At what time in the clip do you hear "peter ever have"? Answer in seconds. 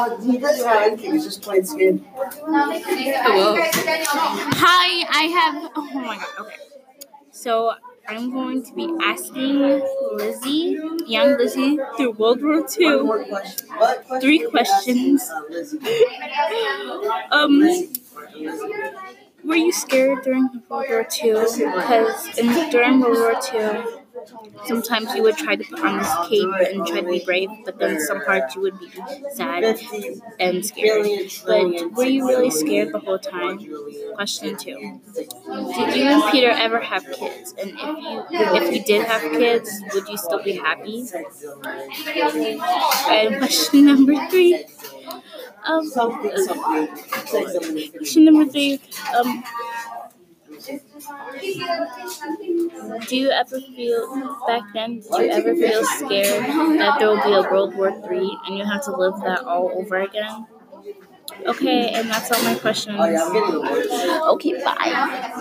36.30-37.04